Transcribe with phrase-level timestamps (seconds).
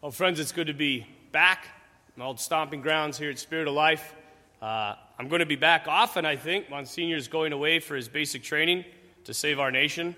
[0.00, 1.66] Well, friends, it's good to be back.
[2.14, 4.14] My old stomping grounds here at Spirit of Life.
[4.62, 6.70] Uh, I'm going to be back often, I think.
[6.70, 8.84] Monsignor's going away for his basic training
[9.24, 10.14] to save our nation.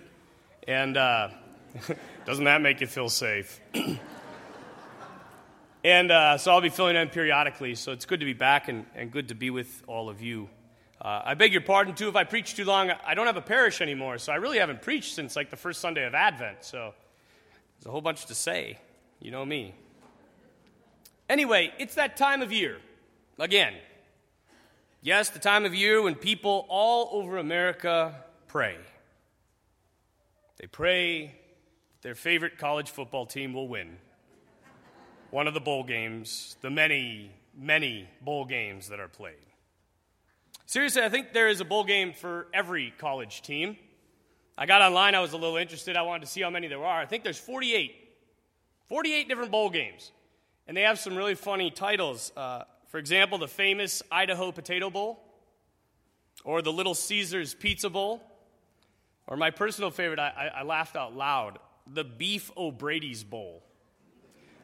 [0.69, 1.30] And uh,
[2.27, 3.58] doesn't that make you feel safe?
[5.83, 7.74] and uh, so I'll be filling in periodically.
[7.74, 10.51] So it's good to be back and, and good to be with all of you.
[11.01, 12.90] Uh, I beg your pardon, too, if I preach too long.
[12.90, 15.81] I don't have a parish anymore, so I really haven't preached since like the first
[15.81, 16.66] Sunday of Advent.
[16.66, 16.92] So
[17.78, 18.77] there's a whole bunch to say.
[19.21, 19.75] You know me.
[21.28, 22.78] Anyway, it's that time of year.
[23.38, 23.74] Again.
[25.02, 28.14] Yes, the time of year when people all over America
[28.48, 28.77] pray.
[30.59, 31.34] They pray
[32.02, 33.97] their favorite college football team will win.
[35.30, 39.34] One of the bowl games, the many, many bowl games that are played.
[40.66, 43.77] Seriously, I think there is a bowl game for every college team.
[44.56, 45.97] I got online, I was a little interested.
[45.97, 47.00] I wanted to see how many there are.
[47.00, 47.99] I think there's 48
[48.90, 50.10] 48 different bowl games.
[50.66, 52.32] And they have some really funny titles.
[52.36, 55.20] Uh, for example, the famous Idaho Potato Bowl,
[56.44, 58.20] or the Little Caesars Pizza Bowl,
[59.28, 63.62] or my personal favorite, I, I, laughed out loud, the Beef O'Brady's Bowl.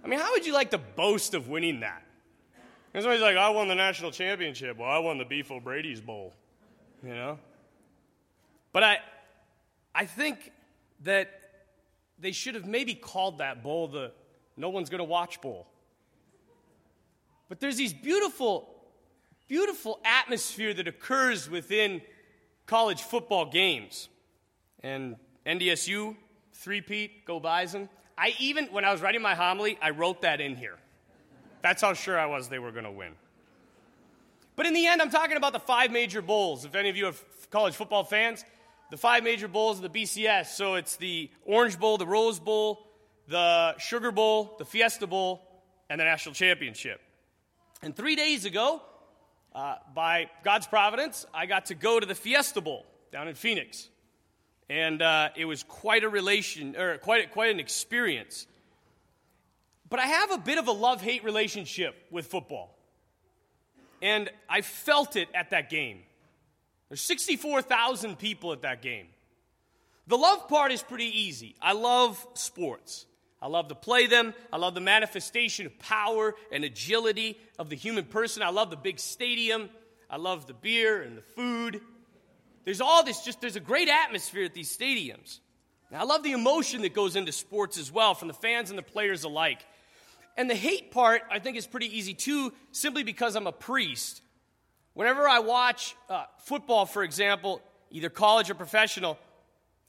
[0.05, 2.02] I mean, how would you like to boast of winning that?
[2.94, 4.77] And somebody's like, I won the national championship.
[4.77, 6.34] Well, I won the Beef O'Brady's Bowl,
[7.05, 7.38] you know?
[8.72, 8.98] But I,
[9.94, 10.50] I think
[11.05, 11.45] that
[12.19, 14.12] they should have maybe called that bowl the
[14.56, 15.67] No One's Gonna Watch Bowl.
[17.48, 18.75] But there's these beautiful,
[19.48, 22.03] beautiful atmosphere that occurs within
[22.67, 24.08] college football games.
[24.83, 26.17] And NDSU,
[26.55, 27.89] three-peat, go Bison.
[28.19, 30.77] I even, when I was writing my homily, I wrote that in here.
[31.62, 33.12] That's how sure I was they were going to win.
[34.56, 36.64] But in the end, I'm talking about the five major bowls.
[36.64, 37.14] If any of you are
[37.51, 38.45] college football fans,
[38.91, 40.47] the five major bowls of the BCS.
[40.48, 42.87] So it's the Orange Bowl, the Rose Bowl,
[43.29, 45.42] the Sugar Bowl, the Fiesta Bowl,
[45.89, 47.01] and the National Championship.
[47.83, 48.83] And three days ago,
[49.55, 53.89] uh, by God's providence, I got to go to the Fiesta Bowl down in Phoenix.
[54.69, 58.46] And uh, it was quite a relation, or quite, quite an experience.
[59.89, 62.77] But I have a bit of a love hate relationship with football.
[64.02, 66.01] And I felt it at that game.
[66.89, 69.07] There's 64,000 people at that game.
[70.07, 71.57] The love part is pretty easy.
[71.61, 73.07] I love sports.
[73.42, 74.35] I love to play them.
[74.52, 78.42] I love the manifestation of power and agility of the human person.
[78.42, 79.69] I love the big stadium.
[80.08, 81.80] I love the beer and the food.
[82.64, 85.41] There's all this, just there's a great atmosphere at these stadiums.
[85.92, 88.83] I love the emotion that goes into sports as well from the fans and the
[88.83, 89.64] players alike.
[90.36, 94.20] And the hate part, I think, is pretty easy too, simply because I'm a priest
[94.96, 99.18] Whenever I watch uh, football, for example, either college or professional,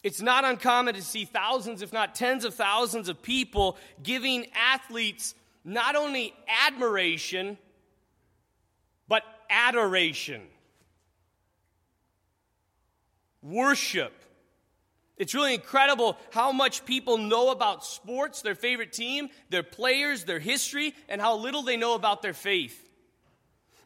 [0.03, 5.33] it's not uncommon to see thousands, if not tens of thousands, of people giving athletes
[5.63, 6.33] not only
[6.67, 7.57] admiration,
[9.07, 10.41] but adoration,
[13.41, 14.11] worship.
[15.15, 20.39] It's really incredible how much people know about sports, their favorite team, their players, their
[20.39, 22.86] history, and how little they know about their faith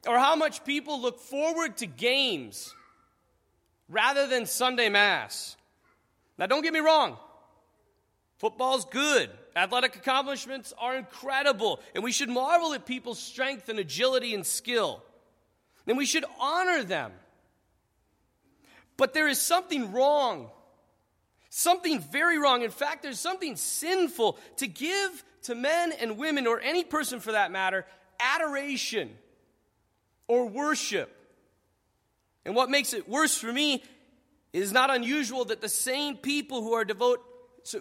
[0.08, 2.74] or how much people look forward to games
[3.90, 5.56] rather than Sunday Mass.
[6.38, 7.18] Now, don't get me wrong.
[8.38, 9.30] Football's good.
[9.56, 11.80] Athletic accomplishments are incredible.
[11.94, 15.04] And we should marvel at people's strength and agility and skill.
[15.86, 17.12] And we should honor them.
[18.98, 20.50] But there is something wrong.
[21.50, 22.64] Something very wrong.
[22.64, 27.34] In fact, there's something sinful to give to men and women, or any person for
[27.34, 27.86] that matter,
[28.20, 29.10] adoration
[30.31, 31.14] or worship.
[32.46, 33.84] And what makes it worse for me
[34.53, 37.22] is not unusual that the same people who are devote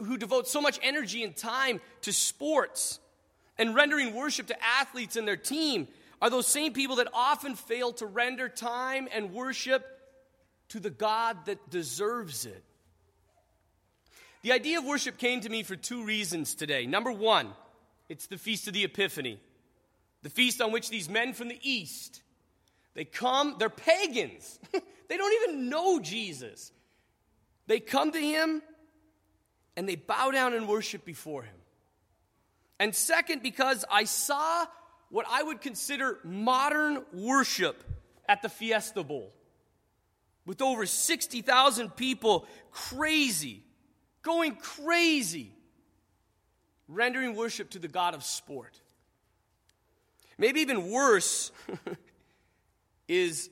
[0.05, 2.99] who devote so much energy and time to sports
[3.57, 5.87] and rendering worship to athletes and their team
[6.21, 9.87] are those same people that often fail to render time and worship
[10.71, 12.65] to the God that deserves it.
[14.43, 16.85] The idea of worship came to me for two reasons today.
[16.85, 17.51] Number one,
[18.09, 19.39] it's the Feast of the Epiphany,
[20.23, 22.23] the feast on which these men from the East
[22.95, 24.59] they come, they're pagans.
[25.09, 26.73] they don't even know Jesus.
[27.67, 28.63] They come to him
[29.77, 31.55] and they bow down and worship before him.
[32.79, 34.67] And second, because I saw
[35.11, 37.85] what I would consider modern worship
[38.29, 39.33] at the Fiesta Bowl
[40.47, 43.63] with over 60,000 people crazy,
[44.23, 45.53] going crazy,
[46.89, 48.81] rendering worship to the God of sport.
[50.39, 51.53] Maybe even worse
[53.11, 53.51] is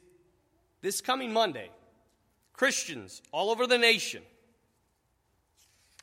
[0.82, 1.68] this coming Monday,
[2.52, 4.22] Christians all over the nation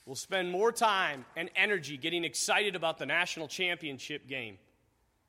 [0.06, 4.57] will spend more time and energy getting excited about the national championship game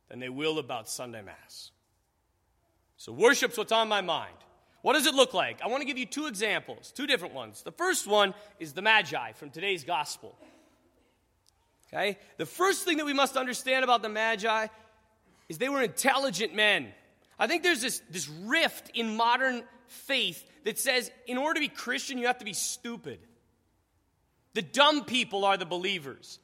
[0.08, 1.70] than they will about Sunday Mass.
[2.96, 4.34] So, worship's what's on my mind.
[4.82, 5.62] What does it look like?
[5.62, 7.62] I want to give you two examples, two different ones.
[7.62, 10.36] The first one is the Magi from today's gospel.
[11.88, 12.18] Okay?
[12.38, 14.66] The first thing that we must understand about the Magi
[15.48, 16.92] is they were intelligent men.
[17.38, 21.68] I think there's this, this rift in modern faith that says in order to be
[21.68, 23.20] Christian, you have to be stupid.
[24.54, 26.38] The dumb people are the believers.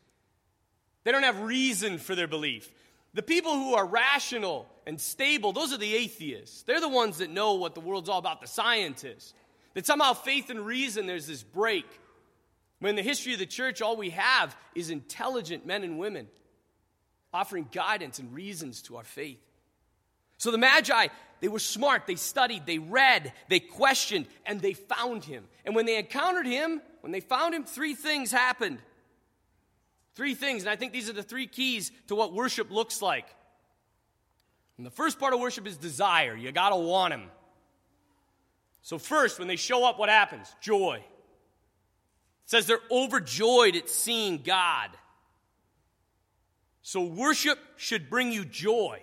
[1.05, 2.71] They don't have reason for their belief.
[3.15, 6.63] The people who are rational and stable, those are the atheists.
[6.63, 9.35] They're the ones that know what the world's all about, the scientists.
[9.75, 11.87] That somehow faith and reason, there's this break.
[12.79, 16.29] When in the history of the church, all we have is intelligent men and women
[17.33, 19.41] offering guidance and reasons to our faith.
[20.43, 21.07] So the Magi,
[21.39, 25.45] they were smart, they studied, they read, they questioned, and they found him.
[25.65, 28.81] And when they encountered him, when they found him, three things happened.
[30.17, 33.27] Three things, and I think these are the three keys to what worship looks like.
[34.79, 36.35] And the first part of worship is desire.
[36.35, 37.31] You got to want him.
[38.83, 40.53] So, first, when they show up, what happens?
[40.61, 40.97] Joy.
[40.97, 44.91] It says they're overjoyed at seeing God.
[46.83, 49.03] So, worship should bring you joy.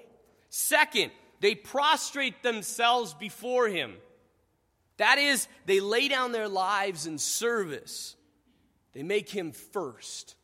[0.50, 3.96] Second, they prostrate themselves before him.
[4.98, 8.16] That is, they lay down their lives in service.
[8.94, 10.36] They make him first.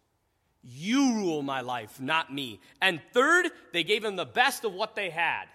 [0.64, 2.60] You rule my life, not me.
[2.82, 5.46] And third, they gave him the best of what they had.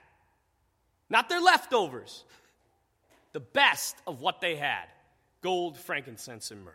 [1.08, 2.24] Not their leftovers,
[3.32, 4.84] the best of what they had
[5.42, 6.74] gold, frankincense, and myrrh.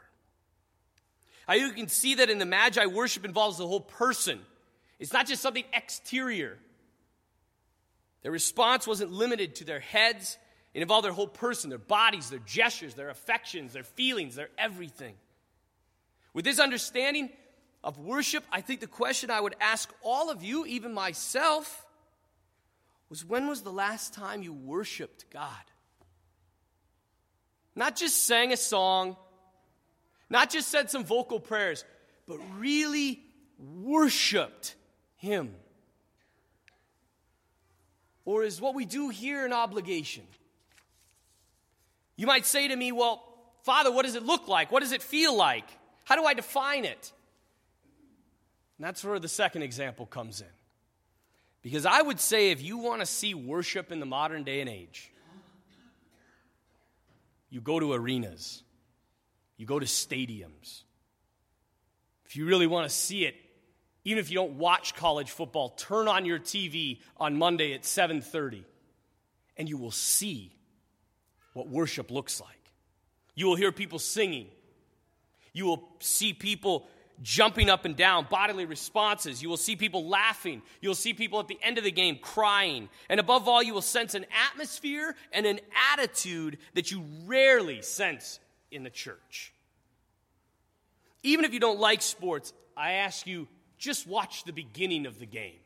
[1.47, 4.39] Now, you can see that in the Magi, worship involves the whole person.
[4.99, 6.57] It's not just something exterior.
[8.25, 10.39] Their response wasn't limited to their heads,
[10.73, 15.13] it involved their whole person, their bodies, their gestures, their affections, their feelings, their everything.
[16.33, 17.29] With this understanding
[17.83, 21.85] of worship, I think the question I would ask all of you, even myself,
[23.09, 25.51] was when was the last time you worshiped God?
[27.75, 29.17] Not just sang a song,
[30.31, 31.85] not just said some vocal prayers,
[32.25, 33.21] but really
[33.59, 34.73] worshiped
[35.17, 35.53] Him.
[38.25, 40.23] Or is what we do here an obligation?
[42.15, 43.23] You might say to me, Well,
[43.63, 44.71] Father, what does it look like?
[44.71, 45.65] What does it feel like?
[46.03, 47.11] How do I define it?
[48.77, 50.47] And that's where the second example comes in.
[51.61, 54.69] Because I would say if you want to see worship in the modern day and
[54.69, 55.11] age,
[57.49, 58.61] you go to arenas,
[59.57, 60.83] you go to stadiums.
[62.25, 63.35] If you really want to see it
[64.05, 68.63] even if you don't watch college football, turn on your TV on Monday at 7:30
[69.57, 70.51] and you will see
[71.53, 72.71] what worship looks like.
[73.33, 74.47] You will hear people singing.
[75.53, 76.87] You will see people
[77.21, 79.41] jumping up and down, bodily responses.
[79.41, 80.61] You will see people laughing.
[80.81, 82.89] You'll see people at the end of the game crying.
[83.09, 85.59] And above all, you will sense an atmosphere and an
[85.93, 89.53] attitude that you rarely sense in the church.
[91.23, 93.47] Even if you don't like sports, I ask you
[93.85, 95.59] just watch the beginning of the game.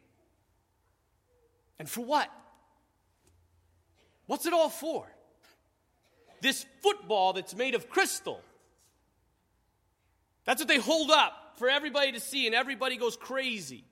[1.79, 2.29] And for what?
[4.27, 5.07] What's it all for?
[6.41, 8.41] This football that's made of crystal.
[10.43, 13.85] That's what they hold up for everybody to see, and everybody goes crazy.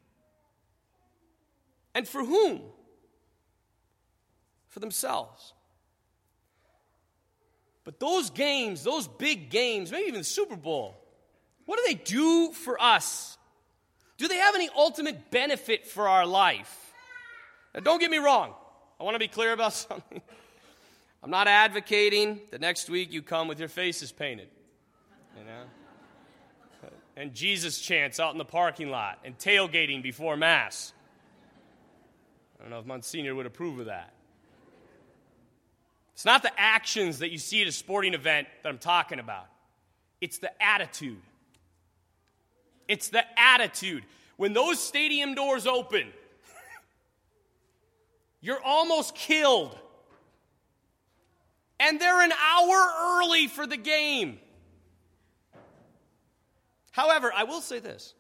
[1.96, 2.62] And for whom?
[4.68, 5.54] For themselves.
[7.86, 11.02] But those games, those big games, maybe even the Super Bowl,
[11.66, 13.37] what do they do for us?
[14.18, 16.94] Do they have any ultimate benefit for our life?
[17.74, 18.54] Now, don't get me wrong.
[19.00, 20.22] I want to be clear about something.
[21.24, 24.50] I'm not advocating that next week you come with your faces painted,
[25.38, 25.64] you know,
[27.16, 30.94] and Jesus chants out in the parking lot and tailgating before Mass.
[32.60, 34.14] I don't know if Monsignor would approve of that.
[36.14, 39.48] It's not the actions that you see at a sporting event that I'm talking about,
[40.22, 41.22] it's the attitude.
[42.88, 44.04] It's the attitude.
[44.38, 46.08] When those stadium doors open,
[48.42, 49.78] you're almost killed.
[51.80, 54.40] And they're an hour early for the game.
[56.92, 58.16] However, I will say this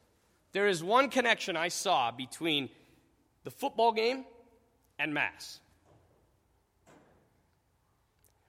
[0.52, 2.70] there is one connection I saw between
[3.44, 4.26] the football game
[5.00, 5.60] and Mass.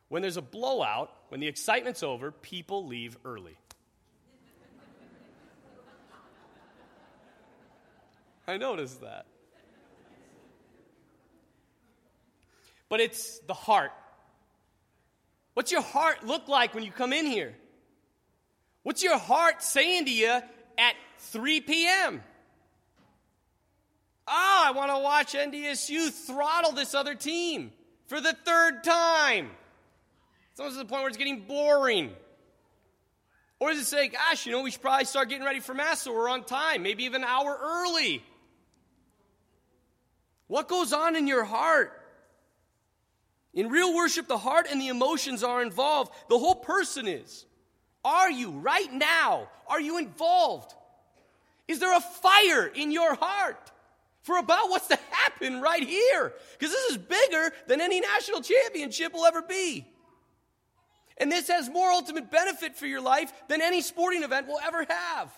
[0.08, 3.56] When there's a blowout, when the excitement's over, people leave early.
[8.48, 9.26] I noticed that.
[12.88, 13.92] But it's the heart.
[15.52, 17.54] What's your heart look like when you come in here?
[18.84, 20.40] What's your heart saying to you
[20.78, 22.22] at 3 p.m.?
[24.26, 27.70] Oh, ah, I want to watch NDSU throttle this other team
[28.06, 29.50] for the third time.
[30.52, 32.12] It's almost to the point where it's getting boring.
[33.60, 36.00] Or does it say, gosh, you know, we should probably start getting ready for Mass
[36.02, 38.24] so we're on time, maybe even an hour early?
[40.48, 41.92] What goes on in your heart?
[43.54, 46.12] In real worship, the heart and the emotions are involved.
[46.28, 47.46] The whole person is.
[48.04, 50.74] Are you, right now, are you involved?
[51.66, 53.70] Is there a fire in your heart
[54.22, 56.32] for about what's to happen right here?
[56.58, 59.86] Because this is bigger than any national championship will ever be.
[61.18, 64.86] And this has more ultimate benefit for your life than any sporting event will ever
[64.88, 65.32] have.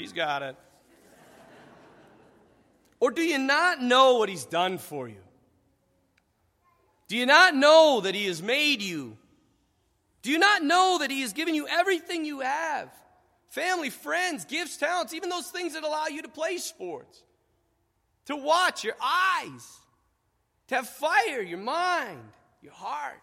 [0.00, 0.56] She's got it.
[3.00, 5.20] Or do you not know what He's done for you?
[7.08, 9.18] Do you not know that He has made you?
[10.22, 12.90] Do you not know that He has given you everything you have?
[13.48, 17.22] Family, friends, gifts, talents, even those things that allow you to play sports,
[18.24, 19.80] to watch your eyes,
[20.68, 23.20] to have fire, your mind, your heart.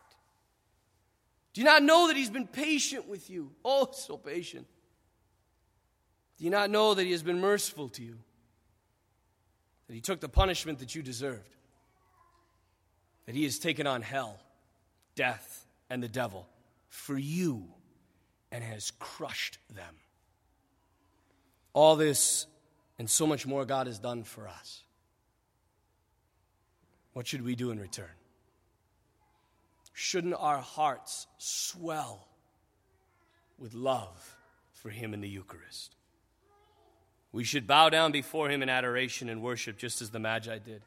[1.53, 3.49] Do you not know that He's been patient with you?
[3.65, 4.67] Oh, so patient.
[6.37, 8.17] Do you not know that He has been merciful to you?
[9.87, 11.55] That He took the punishment that you deserved?
[13.25, 14.39] That He has taken on hell,
[15.15, 16.47] death, and the devil
[16.89, 17.65] for you
[18.51, 19.95] and has crushed them.
[21.73, 22.45] All this
[22.99, 24.83] and so much more God has done for us.
[27.13, 28.05] What should we do in return?
[29.93, 32.27] Shouldn't our hearts swell
[33.57, 34.37] with love
[34.73, 35.95] for Him in the Eucharist?
[37.31, 40.81] We should bow down before Him in adoration and worship, just as the Magi did.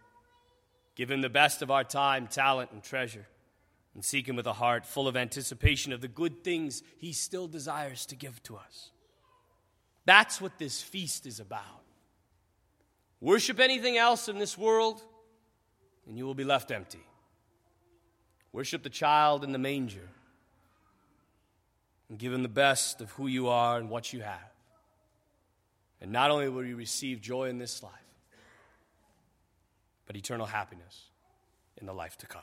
[0.97, 3.27] Give Him the best of our time, talent, and treasure,
[3.95, 7.49] and seek Him with a heart full of anticipation of the good things He still
[7.49, 8.91] desires to give to us.
[10.05, 11.63] That's what this feast is about.
[13.21, 15.03] Worship anything else in this world,
[16.07, 17.05] and you will be left empty.
[18.53, 20.09] Worship the child in the manger
[22.09, 24.50] and give him the best of who you are and what you have.
[26.01, 27.93] And not only will you receive joy in this life,
[30.07, 31.05] but eternal happiness
[31.77, 32.43] in the life to come.